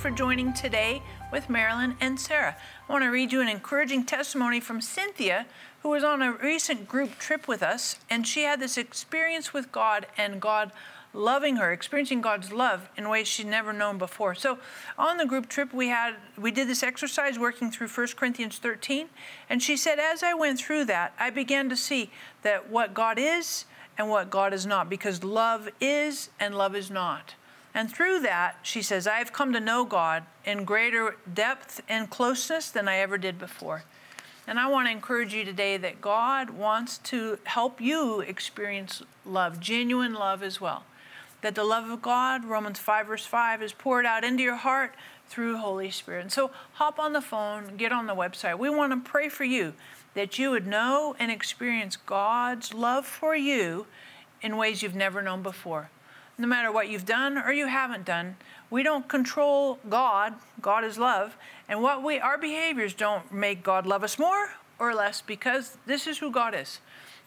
[0.00, 2.56] for joining today with Marilyn and Sarah.
[2.88, 5.46] I want to read you an encouraging testimony from Cynthia,
[5.82, 9.70] who was on a recent group trip with us, and she had this experience with
[9.70, 10.72] God and God
[11.12, 14.34] loving her, experiencing God's love in ways she'd never known before.
[14.34, 14.58] So,
[14.98, 19.08] on the group trip, we had we did this exercise working through 1 Corinthians 13,
[19.48, 22.10] and she said, as I went through that, I began to see
[22.42, 23.64] that what God is
[23.98, 27.34] and what God is not, because love is and love is not.
[27.74, 32.10] And through that, she says, I have come to know God in greater depth and
[32.10, 33.84] closeness than I ever did before.
[34.46, 39.60] And I want to encourage you today that God wants to help you experience love,
[39.60, 40.84] genuine love as well.
[41.42, 44.94] That the love of God, Romans 5, verse 5, is poured out into your heart
[45.28, 46.22] through Holy Spirit.
[46.22, 48.58] And so hop on the phone, get on the website.
[48.58, 49.74] We want to pray for you
[50.14, 53.86] that you would know and experience God's love for you
[54.42, 55.90] in ways you've never known before
[56.40, 58.36] no matter what you've done or you haven't done.
[58.70, 60.34] We don't control God.
[60.60, 61.36] God is love.
[61.68, 66.06] And what we our behaviors don't make God love us more or less because this
[66.06, 66.80] is who God is.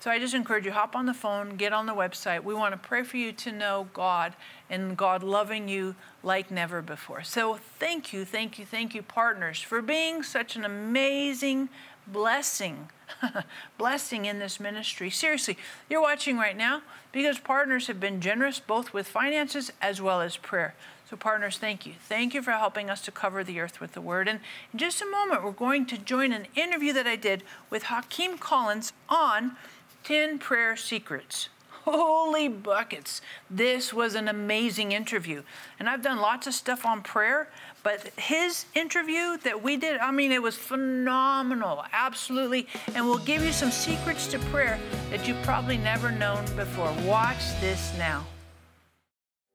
[0.04, 2.44] So I just encourage you hop on the phone, get on the website.
[2.44, 4.34] We want to pray for you to know God
[4.70, 7.24] and God loving you like never before.
[7.24, 11.70] So thank you, thank you, thank you partners for being such an amazing
[12.06, 12.90] blessing
[13.78, 15.10] blessing in this ministry.
[15.10, 15.58] Seriously,
[15.90, 16.82] you're watching right now
[17.14, 20.76] because partners have been generous both with finances as well as prayer.
[21.10, 21.94] So, partners, thank you.
[22.10, 24.28] Thank you for helping us to cover the earth with the word.
[24.28, 24.40] And
[24.74, 28.38] in just a moment, we're going to join an interview that I did with Hakeem
[28.38, 29.56] Collins on
[30.04, 31.50] 10 prayer secrets.
[31.86, 33.22] Holy buckets.
[33.50, 35.44] This was an amazing interview.
[35.80, 37.50] And I've done lots of stuff on prayer,
[37.84, 42.68] but his interview that we did, I mean, it was phenomenal, absolutely.
[42.96, 46.94] And we'll give you some secrets to prayer that you've probably never known before.
[47.06, 48.26] Watch this now.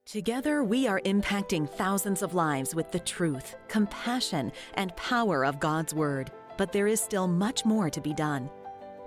[0.04, 5.94] Together, we are impacting thousands of lives with the truth, compassion, and power of God's
[5.94, 6.30] Word.
[6.56, 8.50] But there is still much more to be done.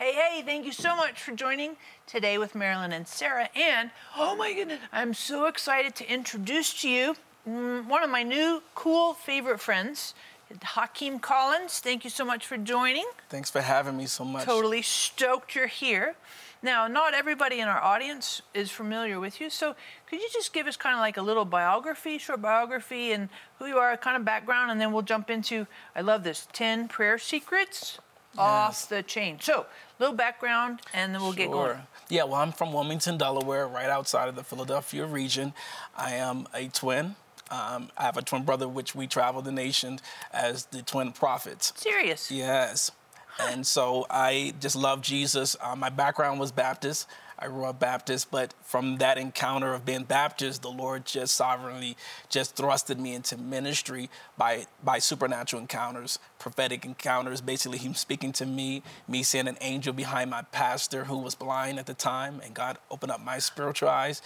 [0.00, 3.50] Hey, hey, thank you so much for joining today with Marilyn and Sarah.
[3.54, 7.16] And oh my goodness, I'm so excited to introduce to you
[7.46, 10.14] mm, one of my new cool favorite friends.
[10.62, 13.04] Hakeem Collins, thank you so much for joining.
[13.28, 14.46] Thanks for having me so much.
[14.46, 16.14] Totally stoked you're here.
[16.62, 20.66] Now, not everybody in our audience is familiar with you, so could you just give
[20.66, 23.28] us kind of like a little biography, short biography, and
[23.58, 26.88] who you are, kind of background, and then we'll jump into, I love this, 10
[26.88, 27.98] prayer secrets
[28.34, 28.38] yes.
[28.38, 29.38] off the chain.
[29.40, 29.66] So,
[29.98, 31.36] little background, and then we'll sure.
[31.36, 31.78] get going.
[32.08, 35.52] Yeah, well, I'm from Wilmington, Delaware, right outside of the Philadelphia region.
[35.96, 37.14] I am a twin.
[37.50, 40.00] Um, I have a twin brother, which we travel the nation
[40.32, 41.72] as the twin prophets.
[41.76, 42.30] Serious?
[42.30, 42.92] Yes.
[43.40, 45.56] And so I just love Jesus.
[45.60, 47.08] Uh, my background was Baptist.
[47.42, 51.96] I grew up Baptist, but from that encounter of being Baptist, the Lord just sovereignly
[52.28, 57.40] just thrusted me into ministry by by supernatural encounters, prophetic encounters.
[57.40, 61.78] Basically, Him speaking to me, me seeing an angel behind my pastor who was blind
[61.78, 64.20] at the time, and God opened up my spiritual eyes,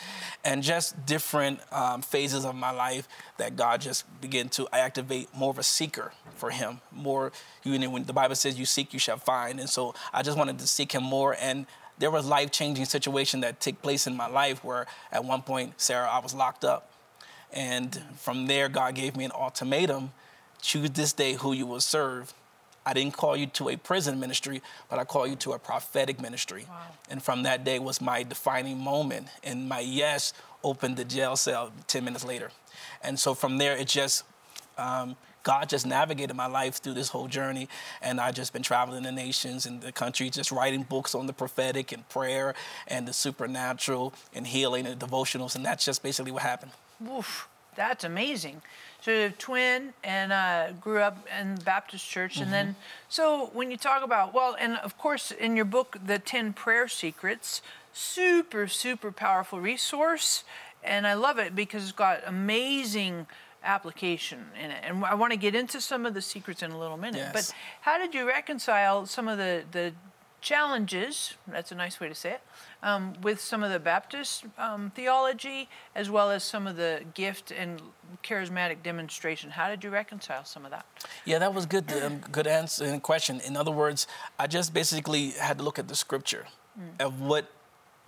[0.44, 3.06] and just different um, phases of my life
[3.37, 6.81] that God just began to activate more of a seeker for Him.
[6.90, 7.31] More,
[7.62, 10.37] you know, when the Bible says, "You seek, you shall find," and so I just
[10.37, 11.66] wanted to seek Him more and
[12.04, 15.72] there was life changing situation that took place in my life where at one point,
[15.80, 16.90] Sarah, I was locked up.
[17.50, 20.12] And from there, God gave me an ultimatum
[20.60, 22.34] choose this day who you will serve.
[22.84, 24.60] I didn't call you to a prison ministry,
[24.90, 26.66] but I call you to a prophetic ministry.
[26.68, 26.82] Wow.
[27.08, 29.28] And from that day was my defining moment.
[29.42, 32.50] And my yes opened the jail cell 10 minutes later.
[33.02, 34.24] And so from there, it just
[34.76, 37.69] um, God just navigated my life through this whole journey.
[38.02, 41.32] And I've just been traveling the nations and the country, just writing books on the
[41.32, 42.55] prophetic and prayer
[42.88, 45.55] and the supernatural and healing and devotionals.
[45.55, 46.73] And that's just basically what happened.
[47.08, 48.62] Oof, that's amazing.
[49.05, 52.75] So you're a twin and uh, grew up in Baptist church, and then
[53.11, 56.88] so when you talk about well, and of course in your book, the Ten Prayer
[56.88, 57.61] Secrets,
[57.93, 60.44] super super powerful resource,
[60.82, 63.26] and I love it because it's got amazing
[63.64, 64.84] application in it.
[64.84, 67.19] And I want to get into some of the secrets in a little minute.
[67.19, 67.32] Yes.
[67.32, 69.93] But how did you reconcile some of the the
[70.40, 71.34] challenges?
[71.49, 72.43] That's a nice way to say it.
[72.82, 77.50] Um, with some of the Baptist um, theology, as well as some of the gift
[77.50, 77.81] and
[78.22, 79.50] charismatic demonstration.
[79.50, 80.84] How did you reconcile some of that?
[81.25, 81.90] Yeah, that was good.
[81.93, 83.40] Um, good answer and question.
[83.40, 84.06] In other words,
[84.38, 86.46] I just basically had to look at the scripture
[87.00, 87.50] of what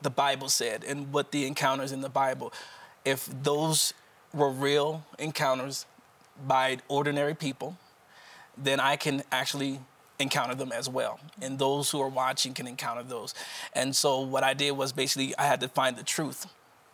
[0.02, 2.52] the Bible said and what the encounters in the Bible.
[3.04, 3.94] If those
[4.36, 5.86] were real encounters
[6.46, 7.76] by ordinary people,
[8.56, 9.80] then I can actually
[10.18, 11.18] encounter them as well.
[11.42, 13.34] And those who are watching can encounter those.
[13.72, 16.46] And so what I did was basically I had to find the truth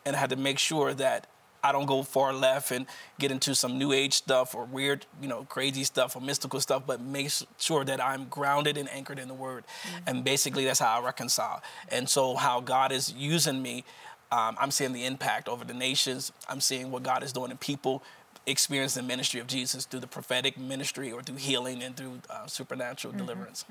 [0.06, 1.26] and I had to make sure that
[1.64, 2.86] I don't go far left and
[3.20, 6.82] get into some new age stuff or weird, you know, crazy stuff or mystical stuff,
[6.86, 9.64] but make sure that I'm grounded and anchored in the word.
[9.64, 10.08] Mm-hmm.
[10.08, 11.62] And basically that's how I reconcile.
[11.88, 13.84] And so how God is using me,
[14.32, 16.32] um, I'm seeing the impact over the nations.
[16.48, 18.02] I'm seeing what God is doing in people
[18.44, 22.46] experience the ministry of Jesus through the prophetic ministry or through healing and through uh,
[22.46, 23.64] supernatural deliverance.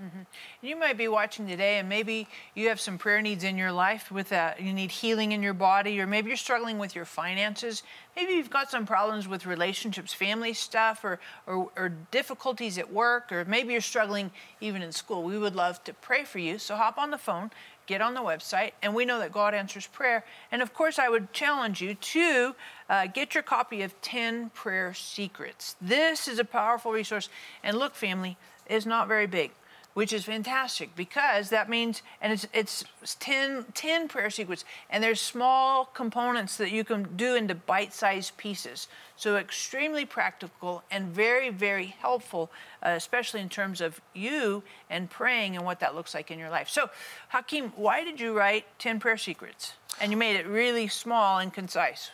[0.61, 4.11] You might be watching today, and maybe you have some prayer needs in your life
[4.11, 4.61] with that.
[4.61, 7.83] You need healing in your body, or maybe you're struggling with your finances.
[8.15, 13.31] Maybe you've got some problems with relationships, family stuff, or, or, or difficulties at work,
[13.31, 14.31] or maybe you're struggling
[14.61, 15.23] even in school.
[15.23, 16.59] We would love to pray for you.
[16.59, 17.51] So hop on the phone,
[17.85, 20.23] get on the website, and we know that God answers prayer.
[20.51, 22.55] And of course, I would challenge you to
[22.89, 25.75] uh, get your copy of 10 Prayer Secrets.
[25.81, 27.29] This is a powerful resource.
[27.63, 28.37] And look, family,
[28.67, 29.51] it's not very big
[29.93, 32.85] which is fantastic because that means and it's it's
[33.19, 38.87] 10, 10 prayer secrets and there's small components that you can do into bite-sized pieces.
[39.15, 42.51] So extremely practical and very very helpful
[42.83, 46.49] uh, especially in terms of you and praying and what that looks like in your
[46.49, 46.69] life.
[46.69, 46.89] So
[47.29, 49.73] hakeem why did you write 10 prayer secrets?
[49.99, 52.11] And you made it really small and concise.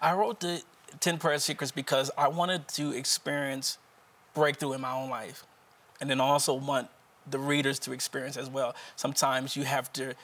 [0.00, 0.62] I wrote the
[1.00, 3.78] 10 prayer secrets because I wanted to experience
[4.34, 5.44] breakthrough in my own life.
[6.00, 6.88] And then also want
[7.28, 8.74] the readers to experience as well.
[8.96, 10.14] Sometimes you have to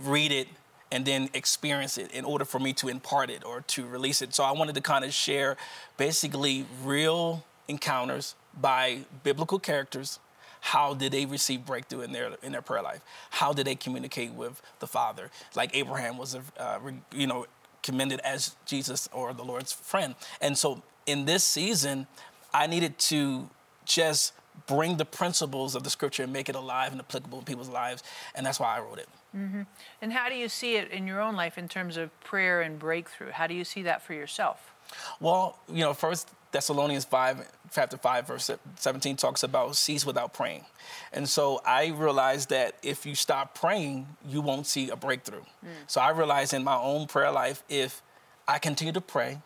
[0.00, 0.48] read it
[0.92, 4.34] and then experience it in order for me to impart it or to release it.
[4.34, 5.56] So I wanted to kind of share
[5.96, 10.18] basically real encounters by biblical characters.
[10.60, 13.00] How did they receive breakthrough in their in their prayer life?
[13.30, 15.30] How did they communicate with the Father?
[15.54, 16.78] Like Abraham was, a, uh,
[17.12, 17.46] you know,
[17.82, 20.14] commended as Jesus or the Lord's friend.
[20.40, 22.06] And so in this season,
[22.52, 23.48] I needed to
[23.84, 24.32] just
[24.66, 28.02] bring the principles of the scripture and make it alive and applicable in people's lives.
[28.34, 29.08] And that's why I wrote it.
[29.36, 29.62] Mm-hmm.
[30.00, 32.78] and how do you see it in your own life in terms of prayer and
[32.78, 34.72] breakthrough how do you see that for yourself
[35.20, 40.64] Well, you know, First Thessalonians 5, chapter 5, verse 17 talks about cease without praying.
[41.12, 45.40] And so I realized that if you stop praying, you won't see a breakthrough.
[45.40, 45.68] Mm.
[45.86, 48.00] So I realized in my own prayer life, if
[48.48, 49.42] I continue to pray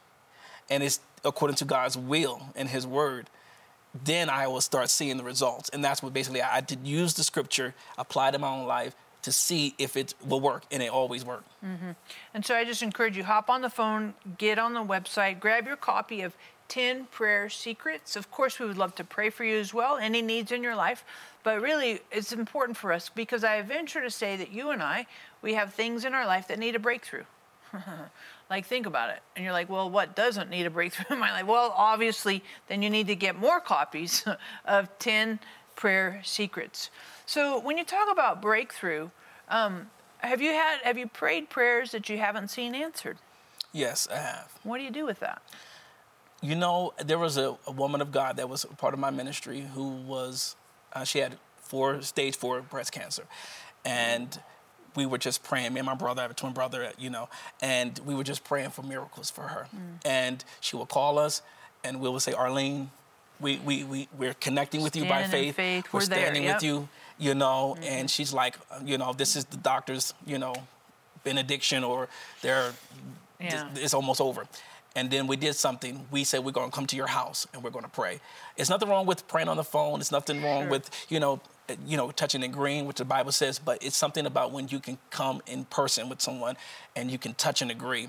[0.69, 3.29] and it's according to God's will and His word,
[4.05, 5.69] then I will start seeing the results.
[5.71, 9.33] And that's what basically I did use the scripture, apply in my own life to
[9.33, 10.65] see if it will work.
[10.71, 11.51] And it always worked.
[11.65, 11.91] Mm-hmm.
[12.33, 15.67] And so I just encourage you hop on the phone, get on the website, grab
[15.67, 16.37] your copy of
[16.69, 18.15] 10 prayer secrets.
[18.15, 20.77] Of course, we would love to pray for you as well, any needs in your
[20.77, 21.05] life.
[21.43, 25.07] But really, it's important for us because I venture to say that you and I,
[25.43, 27.25] we have things in our life that need a breakthrough.
[28.51, 29.23] like, think about it.
[29.37, 31.47] And you're like, well, what doesn't need a breakthrough in my life?
[31.47, 34.25] Well, obviously, then you need to get more copies
[34.65, 35.39] of 10
[35.77, 36.91] prayer secrets.
[37.27, 39.11] So, when you talk about breakthrough,
[39.49, 39.89] um,
[40.19, 43.17] have you had have you prayed prayers that you haven't seen answered?
[43.73, 44.53] Yes, I have.
[44.65, 45.43] What do you do with that?
[46.43, 49.67] You know, there was a, a woman of God that was part of my ministry
[49.75, 50.57] who was,
[50.93, 53.25] uh, she had four, stage four breast cancer.
[53.85, 54.41] And
[54.95, 55.73] we were just praying.
[55.73, 57.29] Me and my brother, I have a twin brother, you know,
[57.61, 59.67] and we were just praying for miracles for her.
[59.75, 60.07] Mm.
[60.07, 61.43] And she would call us
[61.85, 62.91] and we would say, Arlene,
[63.41, 65.57] we, we, we, we're connecting with you by faith.
[65.57, 65.87] faith.
[65.93, 66.57] We're, We're standing yep.
[66.57, 67.85] with you, you know, mm-hmm.
[67.85, 70.55] and she's like, you know, this is the doctor's, you know,
[71.25, 72.09] benediction or
[72.43, 72.73] their
[73.41, 73.69] Yeah.
[73.75, 74.47] it's almost over.
[74.97, 76.07] And then we did something.
[76.11, 78.21] We said we're going to come to your house and we're going to pray.
[78.57, 80.01] It's nothing wrong with praying on the phone.
[80.01, 80.71] It's nothing wrong Sure.
[80.71, 81.41] with you know,
[81.87, 83.61] you know, touching and agreeing, which the Bible says.
[83.61, 86.57] But it's something about when you can come in person with someone
[86.97, 88.09] and you can touch and agree.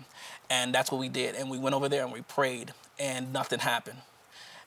[0.49, 1.35] And that's what we did.
[1.35, 3.99] And we went over there and we prayed, and nothing happened.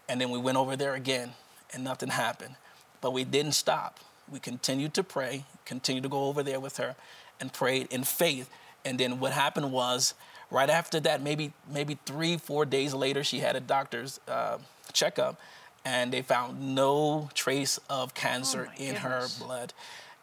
[0.08, 1.32] And then we went over there again,
[1.72, 2.54] and nothing happened.
[3.00, 3.98] But we didn't stop.
[4.30, 6.94] We continued to pray, continued to go over there with her,
[7.40, 8.48] and prayed in faith.
[8.84, 10.14] And then what happened was,
[10.50, 14.58] right after that, maybe maybe three, four days later, she had a doctor's uh,
[14.92, 15.40] checkup,
[15.84, 19.38] and they found no trace of cancer Oh in goodness.
[19.38, 19.72] her blood.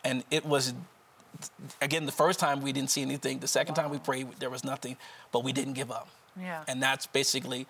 [0.04, 0.74] And it was
[1.82, 3.40] again the first time we didn't see anything.
[3.40, 4.98] The second time we prayed, there was nothing,
[5.32, 6.08] but we didn't give up.
[6.40, 6.64] Yeah.
[6.68, 7.68] And that's basically,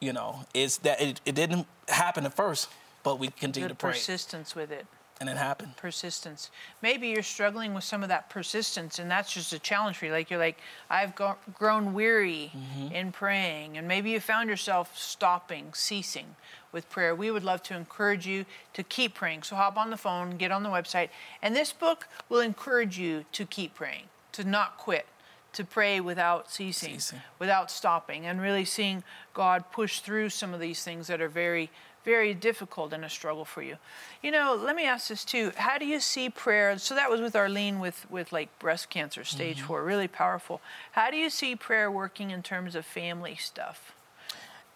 [0.00, 2.68] you know, is that it, it didn't happen at first,
[3.02, 4.86] but we continued The to pray, persistence with it.
[5.22, 5.76] And it happened.
[5.76, 6.50] persistence.
[6.82, 10.12] Maybe you're struggling with some of that persistence, and that's just a challenge for you.
[10.12, 10.58] Like you're like,
[10.90, 12.94] I've go- grown weary mm-hmm.
[12.94, 16.36] in praying, and maybe you found yourself stopping, ceasing
[16.72, 17.14] with prayer.
[17.14, 19.44] We would love to encourage you to keep praying.
[19.44, 21.10] So hop on the phone, get on the website,
[21.40, 25.06] and this book will encourage you to keep praying, to not quit.
[25.56, 27.20] To pray without ceasing, Ceasing.
[27.38, 31.68] without stopping, and really seeing God push through some of these things that are very,
[32.04, 33.76] very difficult and a struggle for you.
[34.22, 35.52] You know, let me ask this too.
[35.56, 36.78] How do you see prayer?
[36.78, 39.66] So that was with Arlene with, with like breast cancer, stage mm-hmm.
[39.66, 40.60] four, really powerful.
[40.92, 43.92] How do you see prayer working in terms of family stuff?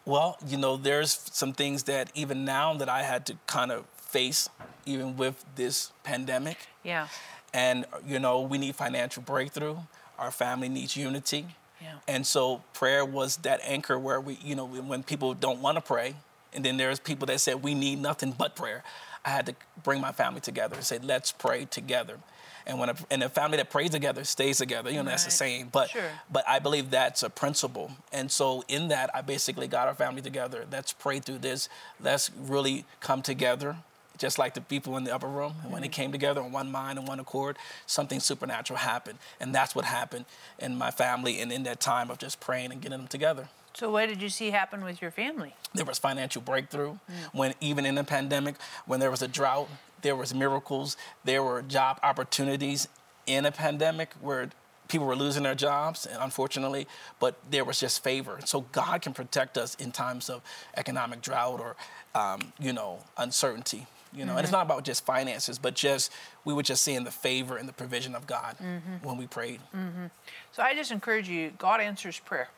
[0.04, 3.86] Well, you know, there's some things that even now that I had to kind of
[3.96, 4.48] face,
[4.84, 6.58] even with this pandemic.
[6.84, 7.08] Yeah.
[7.52, 9.78] And, you know, we need financial breakthrough.
[10.18, 11.46] Our family needs unity.
[11.82, 11.96] Yeah.
[12.06, 15.82] And so prayer was that anchor where we, you know, when people don't want to
[15.82, 16.14] pray,
[16.52, 18.82] and then there's people that said we need nothing but prayer.
[19.24, 22.18] I had to bring my family together and say, let's pray together.
[22.66, 25.30] And when a, and a family that prays together stays together, you know, that's the
[25.30, 25.68] saying.
[25.70, 26.10] But Sure.
[26.30, 27.92] but I believe that's a principle.
[28.12, 30.64] And so in that, I basically got our family together.
[30.70, 31.68] Let's pray through this.
[32.00, 33.76] Let's really come together,
[34.18, 35.54] just like the people in the upper room.
[35.62, 35.92] And when they mm-hmm.
[35.92, 39.18] came together on one mind and one accord, something supernatural happened.
[39.40, 40.24] And that's what happened
[40.58, 43.48] in my family and in that time of just praying and getting them together.
[43.76, 45.54] So what did you see happen with your family?
[45.74, 46.98] There was financial breakthrough mm.
[47.32, 48.54] when even in the pandemic,
[48.86, 49.68] when there was a drought,
[50.00, 52.88] there was miracles, there were job opportunities
[53.26, 54.48] in a pandemic where
[54.88, 56.86] people were losing their jobs, unfortunately,
[57.20, 58.38] but there was just favor.
[58.46, 60.40] So God can protect us in times of
[60.78, 61.76] economic drought or,
[62.14, 63.86] um, you know, uncertainty.
[64.14, 64.56] You know, and it's mm-hmm.
[64.56, 66.10] not about just finances, but just
[66.46, 69.06] we were just seeing the favor and the provision of God mm-hmm.
[69.06, 69.60] when we prayed.
[69.74, 70.06] Mm-hmm.
[70.52, 72.48] So I just encourage you, God answers prayer.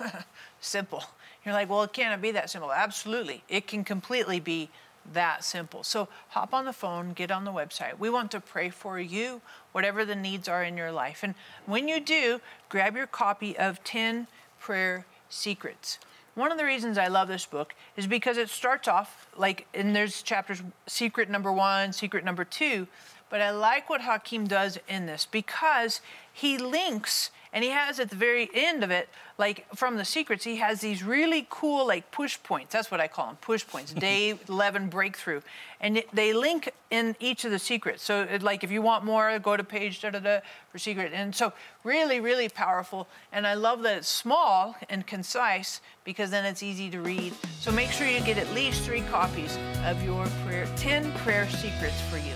[0.60, 1.04] simple.
[1.44, 2.72] You're like, well, it can it be that simple?
[2.72, 3.42] Absolutely.
[3.48, 4.70] It can completely be
[5.12, 5.82] that simple.
[5.82, 7.98] So hop on the phone, get on the website.
[7.98, 11.20] We want to pray for you, whatever the needs are in your life.
[11.22, 11.34] And
[11.66, 14.26] when you do, grab your copy of 10
[14.58, 15.98] Prayer Secrets.
[16.34, 19.94] One of the reasons I love this book is because it starts off like, and
[19.94, 22.88] there's chapters, secret number one, secret number two,
[23.30, 26.00] but I like what Hakeem does in this because
[26.32, 29.08] he links and he has at the very end of it,
[29.38, 32.72] like from the secrets, he has these really cool like push points.
[32.72, 33.92] That's what I call them, push points.
[33.94, 35.40] Day 11 breakthrough,
[35.80, 38.02] and it, they link in each of the secrets.
[38.02, 41.12] So it, like if you want more, go to page da da da for secret.
[41.14, 41.52] And so
[41.84, 43.06] really, really powerful.
[43.32, 47.34] And I love that it's small and concise because then it's easy to read.
[47.60, 52.00] So make sure you get at least three copies of your prayer, 10 prayer secrets
[52.10, 52.34] for you.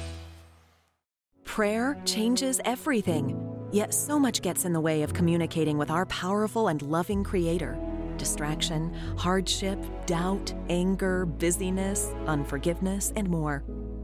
[1.45, 3.48] Prayer changes everything.
[3.71, 7.79] Yet so much gets in the way of communicating with our powerful and loving Creator
[8.17, 13.63] distraction, hardship, doubt, anger, busyness, unforgiveness, and more.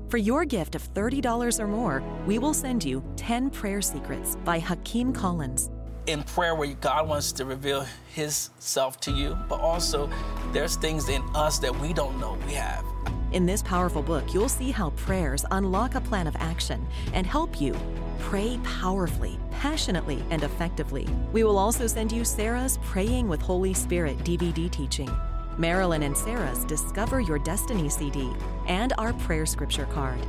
[0.08, 4.60] For your gift of $30 or more, we will send you 10 Prayer Secrets by
[4.60, 5.68] Hakeem Collins.
[6.06, 10.08] in prayer where God wants to reveal His self to you, but also
[10.52, 12.84] there's things in us that we don't know we have.
[13.34, 17.60] In this powerful book, you'll see how prayers unlock a plan of action and help
[17.60, 17.74] you
[18.20, 21.08] pray powerfully, passionately, and effectively.
[21.32, 25.10] We will also send you Sarah's Praying with Holy Spirit DVD teaching,
[25.58, 28.30] Marilyn and Sarah's Discover Your Destiny CD,
[28.68, 30.20] and our prayer scripture card.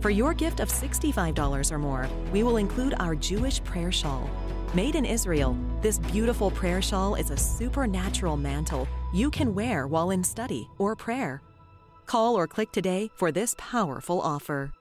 [0.00, 4.28] For your gift of $65 or more, we will include our Jewish prayer shawl.
[4.74, 10.10] Made in Israel, this beautiful prayer shawl is a supernatural mantle you can wear while
[10.10, 11.40] in study or prayer.
[12.06, 14.72] Call or click today for this powerful offer.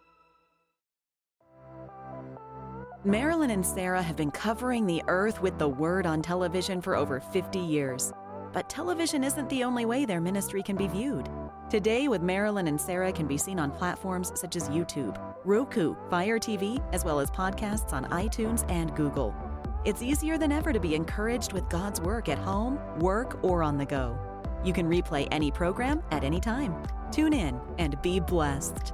[3.05, 7.19] Marilyn and Sarah have been covering the earth with the word on television for over
[7.19, 8.13] 50 years.
[8.53, 11.27] But television isn't the only way their ministry can be viewed.
[11.69, 16.39] Today with Marilyn and Sarah can be seen on platforms such as YouTube, Roku, Fire
[16.39, 19.35] TV, as well as podcasts on iTunes and Google.
[19.83, 23.77] It's easier than ever to be encouraged with God's work at home, work, or on
[23.77, 24.17] the go.
[24.63, 26.75] You can replay any program at any time.
[27.11, 28.93] Tune in and be blessed.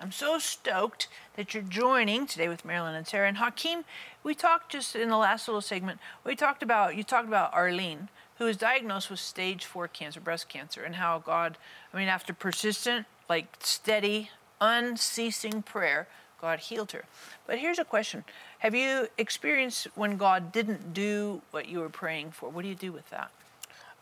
[0.00, 3.28] I'm so stoked that you're joining today with Marilyn and Sarah.
[3.28, 3.84] And Hakeem,
[4.24, 8.08] we talked just in the last little segment, we talked about, you talked about Arlene,
[8.38, 11.58] who was diagnosed with stage four cancer, breast cancer, and how God,
[11.92, 16.08] I mean, after persistent, like steady, unceasing prayer,
[16.40, 17.04] God healed her.
[17.46, 18.24] But here's a question
[18.60, 22.48] Have you experienced when God didn't do what you were praying for?
[22.48, 23.30] What do you do with that?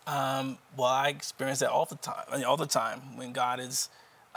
[0.06, 3.90] Um, well, I experience that all the time, all the time when God is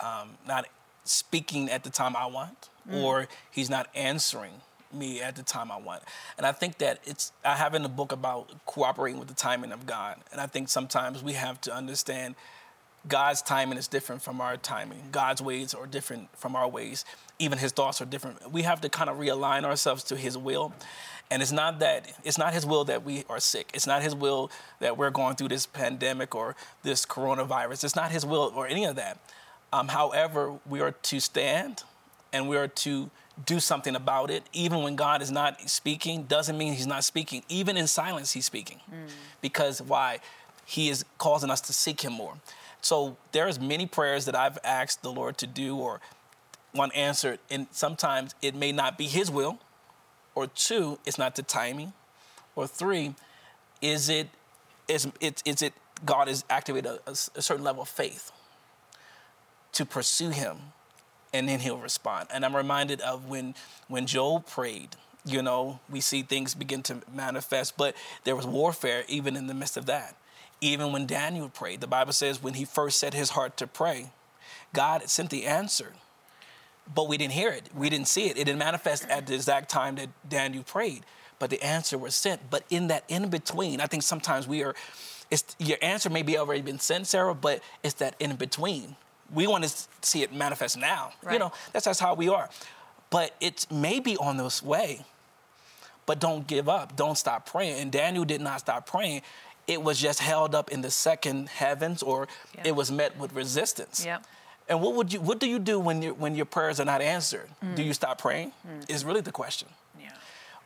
[0.04, 0.66] um, not
[1.04, 3.02] speaking at the time I want, mm.
[3.02, 4.54] or he's not answering
[4.94, 6.04] me at the time I want.
[6.38, 9.72] And I think that it's, I have in the book about cooperating with the timing
[9.72, 10.18] of God.
[10.32, 12.36] And I think sometimes we have to understand
[13.08, 15.02] God's timing is different from our timing.
[15.12, 17.04] God's ways are different from our ways.
[17.40, 18.52] Even his thoughts are different.
[18.52, 20.74] We have to kind of realign ourselves to his will.
[21.32, 23.72] And it's not that it's not his will that we are sick.
[23.74, 27.86] It's not his will that we're going through this pandemic or this coronavirus.
[27.86, 29.18] It's not his will or any of that.
[29.74, 31.84] Um, however, we are to stand
[32.34, 33.10] and we are to
[33.46, 34.44] do something about it.
[34.54, 37.44] Even when God is not speaking, doesn't mean He's not speaking.
[37.50, 38.80] Even in silence, He's speaking.
[38.92, 39.10] Mm.
[39.42, 40.20] Because why?
[40.66, 42.36] He is causing us to seek Him more.
[42.82, 46.02] So there's many prayers that I've asked the Lord to do or
[46.74, 49.60] one answered, and sometimes it may not be His will,
[50.36, 51.92] or two, it's not the timing,
[52.56, 53.16] or three,
[53.82, 54.30] is it
[54.88, 55.74] is it is it
[56.06, 58.32] God has activated a, a certain level of faith
[59.82, 60.58] to pursue him
[61.34, 62.28] and then he'll respond.
[62.32, 63.56] And I'm reminded of when
[63.88, 64.90] when Job prayed,
[65.26, 69.54] you know, we see things begin to manifest, but there was warfare even in the
[69.54, 70.16] midst of that.
[70.62, 74.12] Even when Daniel prayed, the Bible says when he first set his heart to pray,
[74.74, 75.94] God sent the answer.
[76.94, 77.70] But we didn't hear it.
[77.76, 78.38] We didn't see it.
[78.38, 81.04] It didn't manifest at the exact time that Daniel prayed,
[81.40, 82.52] but the answer was sent.
[82.52, 84.76] But in that in between, I think sometimes we are
[85.32, 88.96] it's your answer may be already been sent, Sarah, but it's that in between
[89.34, 91.14] we want to see it manifest now.
[91.24, 91.34] Right.
[91.34, 92.50] You know, that's just how we are.
[93.10, 95.06] But it may be on this way.
[96.06, 96.96] But don't give up.
[96.96, 97.80] Don't stop praying.
[97.80, 99.22] And Daniel did not stop praying.
[99.68, 102.64] It was just held up in the second heavens, or yeah.
[102.66, 104.04] it was met with resistance.
[104.04, 104.20] Yeah.
[104.68, 105.22] And what would you?
[105.22, 107.48] What do you do when you when your prayers are not answered?
[107.64, 107.76] Mm.
[107.76, 108.52] Do you stop praying?
[108.68, 108.90] Mm.
[108.90, 109.68] Is really the question.
[110.00, 110.12] Yeah.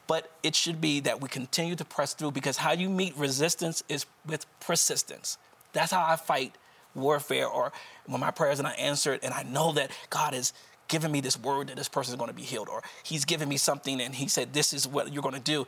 [0.08, 3.84] But it should be that we continue to press through because how you meet resistance
[3.90, 5.38] is with persistence.
[5.74, 6.56] That's how I fight
[6.96, 7.72] warfare or
[8.06, 10.54] when my prayers are not answered and I know that God is
[10.88, 13.50] giving me this word that this person is going to be healed or he's given
[13.50, 15.68] me something and he said this is what you're going to do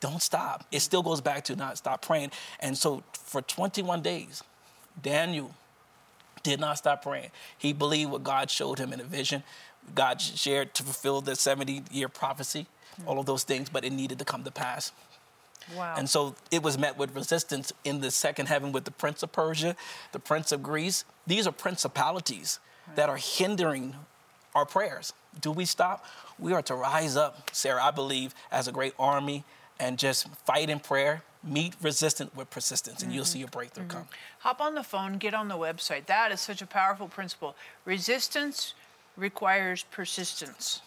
[0.00, 0.66] don't stop.
[0.72, 2.32] It still goes back to not stop praying.
[2.58, 4.42] And so for 21 days
[5.00, 5.54] daniel
[6.42, 7.30] did not stop praying.
[7.56, 9.42] He believed what god showed him in a vision.
[9.94, 12.66] God shared to fulfill the 70 year prophecy
[13.06, 14.92] all of those things but it needed to come to pass
[15.76, 15.94] Wow.
[15.96, 19.32] And so it was met with resistance in the second heaven with the prince of
[19.32, 19.76] Persia,
[20.12, 21.04] the prince of Greece.
[21.26, 22.96] These are principalities right.
[22.96, 23.94] that are hindering
[24.54, 25.12] our prayers.
[25.40, 26.04] Do we stop?
[26.38, 29.44] We are to rise up, Sarah, I believe, as a great army
[29.80, 33.16] and just fight in prayer, meet resistance with persistence, and mm-hmm.
[33.16, 33.98] you'll see a breakthrough mm-hmm.
[33.98, 34.08] come.
[34.40, 36.06] Hop on the phone, get on the website.
[36.06, 37.56] That is such a powerful principle.
[37.84, 38.74] Resistance
[39.16, 40.82] requires persistence.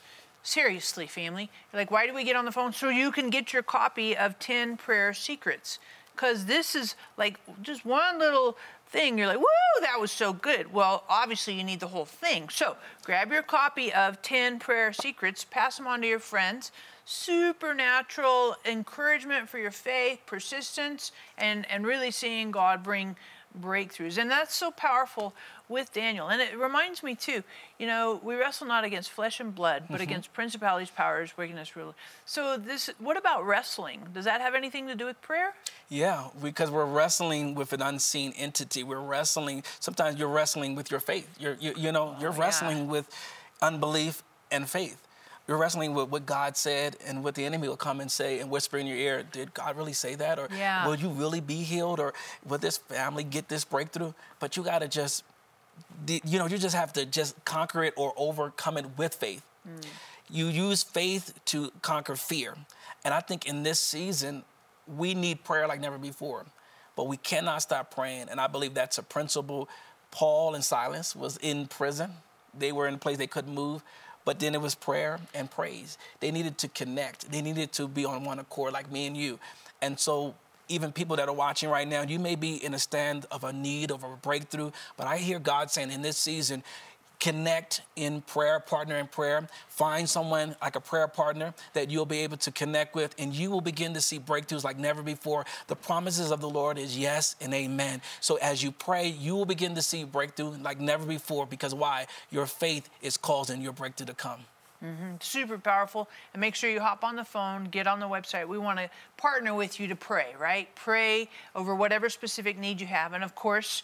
[0.45, 1.49] Seriously, family.
[1.73, 2.71] Like, why do we get on the phone?
[2.71, 5.79] So you can get your copy of 10 Prayer Secrets.
[6.15, 8.55] Because this is like just one little
[8.87, 9.17] thing.
[9.17, 10.71] You're like, whoa, that was so good.
[10.71, 12.49] Well, obviously, you need the whole thing.
[12.49, 16.71] So grab your copy of 10 Prayer Secrets, pass them on to your friends.
[17.05, 23.15] Supernatural encouragement for your faith, persistence, and, and really seeing God bring
[23.61, 24.17] breakthroughs.
[24.17, 25.33] And that's so powerful
[25.67, 26.27] with Daniel.
[26.27, 27.43] And it reminds me too,
[27.79, 30.03] you know, we wrestle not against flesh and blood, but mm-hmm.
[30.03, 31.95] against principalities, powers, wickedness, rulers.
[32.25, 34.01] So this what about wrestling?
[34.13, 35.53] Does that have anything to do with prayer?
[35.89, 38.83] Yeah, because we're wrestling with an unseen entity.
[38.83, 41.27] We're wrestling sometimes you're wrestling with your faith.
[41.39, 42.91] You're you, you know, you're oh, wrestling yeah.
[42.91, 43.09] with
[43.61, 45.04] unbelief and faith.
[45.47, 48.49] You're wrestling with what God said and what the enemy will come and say and
[48.49, 50.39] whisper in your ear, did God really say that?
[50.39, 50.87] Or yeah.
[50.87, 51.99] will you really be healed?
[51.99, 52.13] Or
[52.47, 54.13] will this family get this breakthrough?
[54.39, 55.23] But you gotta just
[56.07, 59.43] you know, you just have to just conquer it or overcome it with faith.
[59.67, 59.85] Mm.
[60.29, 62.55] You use faith to conquer fear.
[63.03, 64.43] And I think in this season,
[64.87, 66.45] we need prayer like never before.
[66.95, 68.27] But we cannot stop praying.
[68.29, 69.69] And I believe that's a principle.
[70.11, 72.11] Paul and Silas was in prison.
[72.57, 73.83] they were in a place they couldn't move.
[74.25, 75.97] But then it was prayer and praise.
[76.19, 77.31] They needed to connect.
[77.31, 79.39] They needed to be on one accord, like me and you.
[79.81, 80.33] And so
[80.67, 83.53] even people that are watching right now, you may be in a stand of a
[83.53, 86.63] need of a breakthrough, but I hear God saying in this season,
[87.19, 89.47] connect in prayer, partner in prayer.
[89.67, 93.51] Find someone like a prayer partner that you'll be able to connect with, and you
[93.51, 95.45] will begin to see breakthroughs like never before.
[95.67, 98.01] The promises of the Lord is yes and amen.
[98.21, 102.07] So as you pray, you will begin to see breakthrough like never before because why?
[102.31, 104.45] Your faith is causing your breakthrough to come.
[104.83, 105.15] Mm-hmm.
[105.19, 106.09] Super powerful.
[106.33, 108.47] And make sure you hop on the phone, get on the website.
[108.47, 110.67] We want to partner with you to pray, right?
[110.75, 113.13] Pray over whatever specific need you have.
[113.13, 113.83] And of course,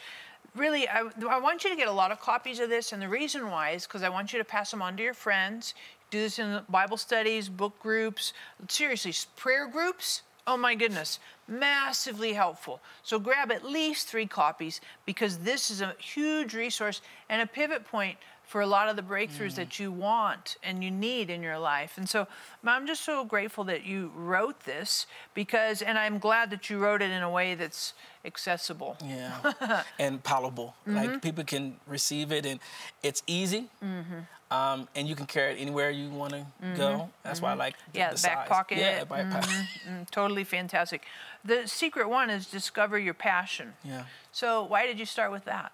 [0.56, 2.92] really, I, I want you to get a lot of copies of this.
[2.92, 5.14] And the reason why is because I want you to pass them on to your
[5.14, 5.74] friends.
[6.10, 8.34] Do this in Bible studies, book groups,
[8.68, 10.24] seriously, prayer groups.
[10.48, 12.82] Oh my goodness, massively helpful.
[13.04, 17.86] So grab at least three copies because this is a huge resource and a pivot
[17.86, 18.18] point
[18.52, 19.56] for a lot of the breakthroughs mm.
[19.56, 21.98] that you want and you need in your life.
[21.98, 22.28] And so
[22.66, 27.02] I'm just so grateful that you wrote this because, and I'm glad that you wrote
[27.02, 27.94] it in a way that's
[28.26, 28.98] accessible.
[29.04, 29.84] Yeah.
[30.00, 30.76] and palatable.
[30.88, 30.96] Mm-hmm.
[30.96, 32.60] Like people can receive it and
[33.04, 33.70] it's easy.
[33.84, 34.20] Mm-hmm.
[34.52, 36.76] Um, and you can carry it anywhere you want to mm-hmm.
[36.76, 37.10] go.
[37.24, 37.60] That's why I mm-hmm.
[37.60, 38.48] like the, yeah, the back size.
[38.50, 38.78] pocket.
[38.80, 39.50] Yeah, back pocket.
[39.50, 39.94] Mm-hmm.
[39.94, 41.04] Mm, totally fantastic.
[41.46, 43.74] The secret one is discover your passion.
[43.84, 44.04] Yeah.
[44.32, 45.72] So why did you start with that?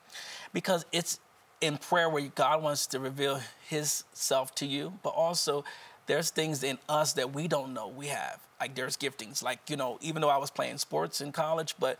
[0.53, 1.19] Because it's
[1.59, 5.63] in prayer where God wants to reveal His self to you, but also
[6.05, 8.39] there's things in us that we don't know we have.
[8.59, 9.43] Like there's giftings.
[9.43, 11.97] Like you know, even though I was playing sports in college, but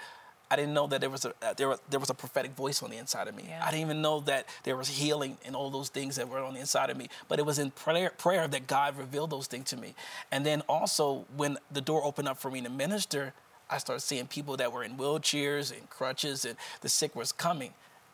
[0.49, 2.81] I didn't know that there was a uh, there was there was a prophetic voice
[2.81, 3.45] on the inside of me.
[3.47, 3.63] Yeah.
[3.63, 6.53] I didn't even know that there was healing and all those things that were on
[6.53, 7.09] the inside of me.
[7.27, 9.93] But it was in prayer prayer that God revealed those things to me.
[10.31, 13.33] And then also when the door opened up for me to minister,
[13.69, 17.73] I started seeing people that were in wheelchairs and crutches, and the sick was coming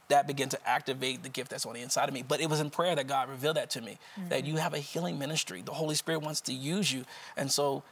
[0.10, 2.24] that began to activate the gift that's on the inside of me.
[2.28, 4.30] But it was in prayer that God revealed that to me mm-hmm.
[4.30, 5.62] that you have a healing ministry.
[5.62, 7.06] The Holy Spirit wants to use you.
[7.38, 7.84] And so,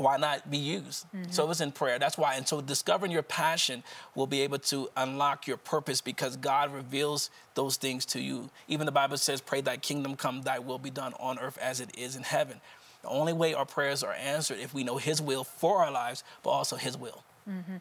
[0.00, 1.06] why not be used?
[1.14, 1.30] Mm-hmm.
[1.30, 1.98] So it was in prayer.
[1.98, 2.34] That's why.
[2.34, 3.82] And so discovering your passion
[4.14, 8.50] will be able to unlock your purpose because God reveals those things to you.
[8.68, 11.80] Even the Bible says, Pray thy kingdom come, thy will be done on earth as
[11.80, 12.60] it is in heaven.
[13.02, 16.24] The only way our prayers are answered if we know his will for our lives,
[16.42, 17.22] but also his will.
[17.48, 17.76] Mm-hmm.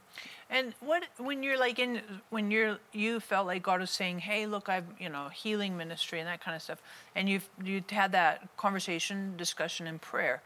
[0.50, 4.46] And what when you're like in when you're you felt like God was saying, "Hey,
[4.46, 6.82] look, I've you know healing ministry and that kind of stuff,"
[7.16, 10.42] and you've you had that conversation, discussion, and prayer.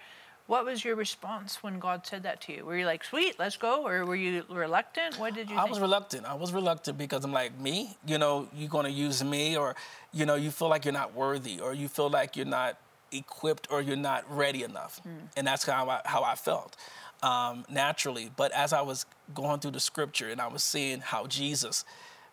[0.48, 2.66] What was your response when God said that to you?
[2.66, 5.18] Were you like, "Sweet, let's go," or were you reluctant?
[5.18, 5.56] What did you?
[5.56, 5.72] I think?
[5.72, 6.26] was reluctant.
[6.26, 9.76] I was reluctant because I'm like, me, you know, you're going to use me, or
[10.12, 12.78] you know, you feel like you're not worthy, or you feel like you're not
[13.12, 15.12] equipped, or you're not ready enough, mm.
[15.38, 16.76] and that's how I, how I felt
[17.24, 18.30] um, naturally.
[18.36, 21.86] But as I was going through the scripture and I was seeing how Jesus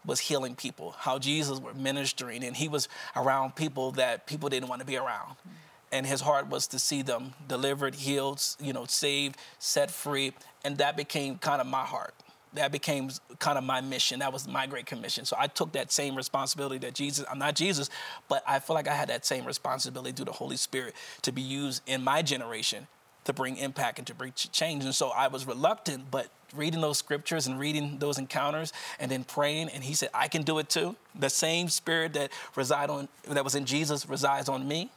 [0.04, 4.68] was healing people, how Jesus was ministering, and he was around people that people didn't
[4.68, 5.30] want to be around.
[5.30, 5.50] Mm-hmm.
[5.92, 10.32] And his heart was to see them delivered, healed, you know, saved, set free.
[10.64, 12.14] And that became kind of my heart.
[12.54, 14.20] That became kind of my mission.
[14.20, 15.24] That was my great commission.
[15.24, 17.90] So I took that same responsibility that Jesus, I'm not Jesus,
[18.28, 21.42] but I feel like I had that same responsibility through the Holy Spirit to be
[21.42, 22.86] used in my generation
[23.24, 24.84] to bring impact and to bring change.
[24.84, 29.24] And so I was reluctant, but reading those scriptures and reading those encounters and then
[29.24, 30.96] praying, and he said, I can do it too.
[31.14, 34.90] The same spirit that reside on that was in Jesus resides on me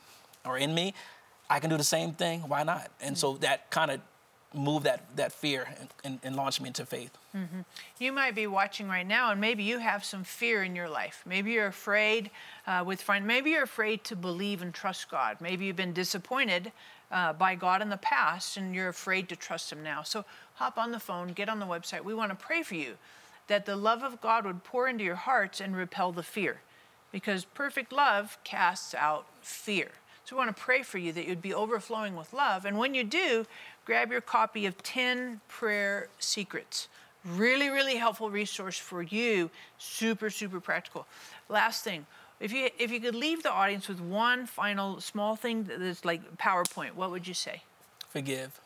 [0.46, 0.94] or in me.
[1.50, 2.42] I can do the same thing.
[2.42, 2.90] Why not?
[3.02, 4.02] And so that kind of
[4.54, 7.12] moved that, that fear and, and, and launched me into faith.
[7.36, 7.62] Mm-hmm.
[8.00, 11.24] You might be watching right now, and maybe you have some fear in your life.
[11.26, 12.30] Maybe you're afraid
[12.68, 13.26] uh, with friends.
[13.26, 15.38] Maybe you're afraid to believe and trust God.
[15.42, 16.72] Maybe you've been disappointed
[17.14, 20.02] uh, by God in the past and you're afraid to trust Him now.
[20.02, 20.26] So
[20.56, 22.04] hop on the phone, get on the website.
[22.04, 22.98] We want to pray for you
[23.48, 26.62] that the love of God would pour into your hearts and repel the fear
[27.12, 29.90] because perfect love casts out fear.
[30.26, 32.66] So we want to pray for you that you'd be overflowing with love.
[32.66, 33.46] And when you do,
[33.86, 36.88] grab your copy of 10 Prayer Secrets.
[37.26, 39.50] Really, really helpful resource for you.
[39.78, 41.08] Super, super practical.
[41.50, 42.06] Last thing,
[42.40, 46.38] if you if you could leave the audience with one final small thing that's like
[46.38, 47.64] PowerPoint, what would you say?
[48.10, 48.60] Forgive.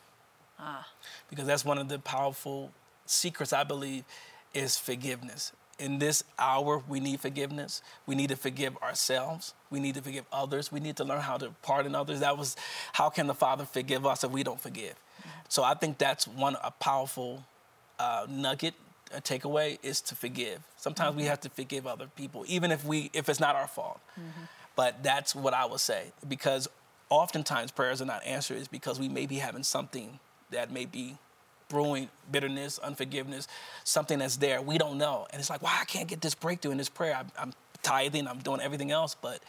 [0.59, 0.87] Ah.
[1.29, 2.71] Because that's one of the powerful
[3.05, 4.03] secrets I believe
[4.53, 5.53] is forgiveness.
[5.79, 7.81] In this hour, we need forgiveness.
[8.07, 9.53] We need to forgive ourselves.
[9.69, 10.71] We need to forgive others.
[10.71, 12.21] We need to learn how to pardon others.
[12.21, 12.55] That was
[12.93, 14.93] how can the Father forgive us if we don't forgive?
[14.93, 15.29] Mm-hmm.
[15.49, 17.43] So I think that's one a powerful
[17.99, 18.73] uh, nugget
[19.13, 20.59] a takeaway is to forgive.
[20.75, 21.21] Sometimes mm-hmm.
[21.21, 23.99] we have to forgive other people, even if we if it's not our fault.
[24.19, 24.43] Mm-hmm.
[24.75, 26.67] But that's what I would say because
[27.09, 30.19] oftentimes prayers are not answered is because we may be having something
[30.51, 31.17] that may be
[31.69, 33.47] brewing bitterness, unforgiveness,
[33.83, 34.61] something that's there.
[34.61, 37.15] We don't know, and it's like, why I can't get this breakthrough in this prayer.
[37.15, 37.53] I'm, I'm
[37.83, 39.41] tithing, I'm doing everything else, but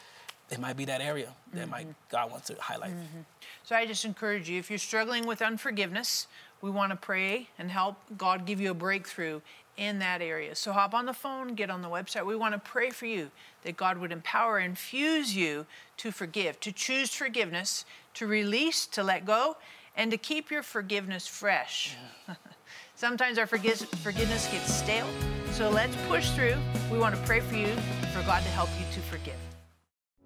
[0.51, 1.71] it might be that area that mm-hmm.
[1.71, 2.93] might God wants to highlight.
[2.93, 3.21] Mm-hmm.
[3.65, 6.27] So I just encourage you if you're struggling with unforgiveness,
[6.61, 9.41] we want to pray and help God give you a breakthrough
[9.77, 10.57] in that area.
[10.57, 12.27] So hop on the phone, get on the website.
[12.27, 13.31] We want to pray for you
[13.63, 15.67] that God would empower, and infuse you
[15.99, 19.57] to forgive, to choose forgiveness, to release, to let go,
[19.97, 21.97] and to keep your forgiveness fresh.
[22.29, 22.35] Yeah.
[22.95, 25.07] Sometimes our forgiveness gets stale.
[25.53, 26.57] So let's push through.
[26.91, 27.69] We want to pray for you
[28.13, 29.37] for God to help you to forgive.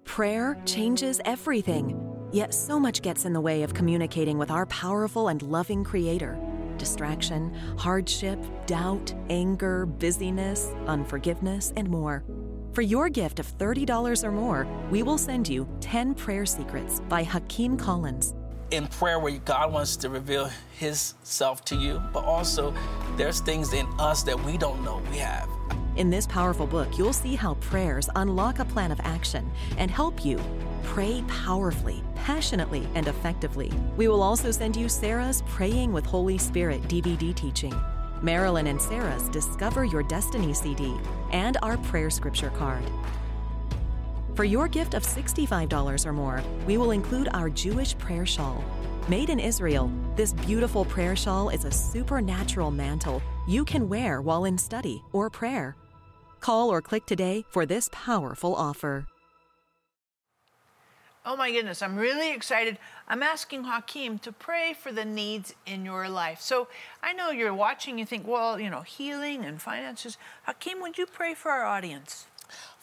[0.05, 1.99] Prayer changes everything.
[2.31, 6.35] Yet so much gets in the way of communicating with our powerful and loving Creator.
[6.77, 12.23] Distraction, hardship, doubt, anger, busyness, unforgiveness, and more.
[12.73, 17.23] For your gift of $30 or more, we will send you 10 Prayer Secrets by
[17.23, 18.33] Hakeem Collins
[18.73, 22.73] in prayer where God wants to reveal His self to you, but also
[23.17, 25.47] there's things in us that we don't know we have.
[25.95, 30.25] In this powerful book, you'll see how prayers unlock a plan of action and help
[30.25, 30.39] you
[30.81, 33.71] pray powerfully, passionately, and effectively.
[33.95, 37.73] We will also send you Sarah's Praying with Holy Spirit DVD teaching,
[38.23, 40.97] Marilyn and Sarah's Discover Your Destiny CD,
[41.31, 42.83] and our prayer scripture card.
[44.35, 48.63] For your gift of $65 or more, we will include our Jewish prayer shawl.
[49.07, 54.45] Made in Israel, this beautiful prayer shawl is a supernatural mantle you can wear while
[54.45, 55.75] in study or prayer.
[56.39, 59.05] Call or click today for this powerful offer.
[61.25, 62.79] Oh my goodness, I'm really excited.
[63.07, 66.41] I'm asking Hakeem to pray for the needs in your life.
[66.41, 66.67] So
[67.03, 70.17] I know you're watching, you think, well, you know, healing and finances.
[70.43, 72.25] Hakeem, would you pray for our audience?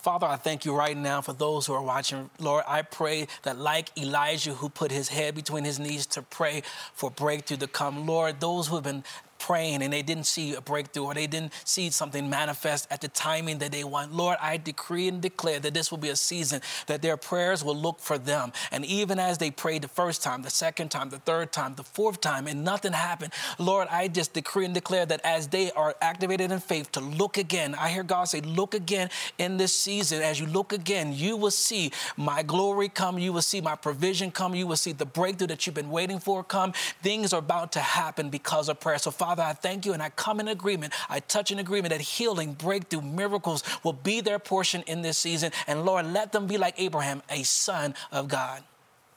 [0.02, 2.30] Father, I thank you right now for those who are watching.
[2.38, 6.62] Lord, I pray that, like Elijah, who put his head between his knees to pray
[6.94, 9.04] for breakthrough to come, Lord, those who have been
[9.40, 13.08] praying and they didn't see a breakthrough or they didn't see something manifest at the
[13.08, 14.12] timing that they want.
[14.12, 17.76] Lord, I decree and declare that this will be a season that their prayers will
[17.76, 18.52] look for them.
[18.70, 21.82] And even as they prayed the first time, the second time, the third time, the
[21.82, 25.94] fourth time, and nothing happened, Lord, I just decree and declare that as they are
[26.02, 30.22] activated in faith to look again, I hear God say, look again in this season.
[30.22, 33.18] As you look again, you will see my glory come.
[33.18, 34.54] You will see my provision come.
[34.54, 36.72] You will see the breakthrough that you've been waiting for come.
[37.02, 38.98] Things are about to happen because of prayer.
[38.98, 40.92] So, Father, Father, I thank you and I come in agreement.
[41.08, 45.52] I touch in agreement that healing, breakthrough, miracles will be their portion in this season.
[45.68, 48.64] And Lord, let them be like Abraham, a son of God.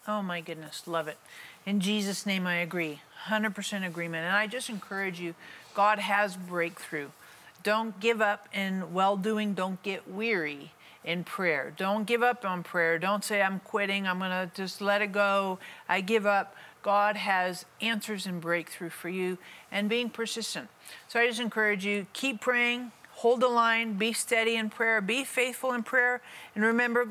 [0.07, 1.17] Oh my goodness, love it.
[1.65, 3.01] In Jesus' name, I agree.
[3.25, 4.23] 100% agreement.
[4.23, 5.33] And I just encourage you
[5.73, 7.07] God has breakthrough.
[7.63, 10.73] Don't give up in well doing, don't get weary
[11.03, 11.73] in prayer.
[11.75, 12.99] Don't give up on prayer.
[12.99, 15.57] Don't say, I'm quitting, I'm going to just let it go.
[15.89, 16.55] I give up.
[16.83, 19.37] God has answers and breakthrough for you
[19.71, 20.69] and being persistent.
[21.07, 25.23] So I just encourage you keep praying, hold the line, be steady in prayer, be
[25.23, 26.21] faithful in prayer,
[26.53, 27.07] and remember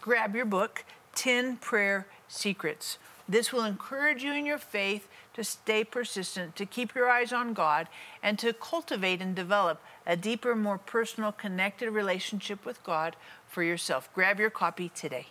[0.00, 2.98] grab your book, 10 Prayer Secrets.
[3.28, 7.54] This will encourage you in your faith to stay persistent, to keep your eyes on
[7.54, 7.86] God,
[8.22, 13.14] and to cultivate and develop a deeper, more personal, connected relationship with God
[13.46, 14.12] for yourself.
[14.14, 15.26] Grab your copy today.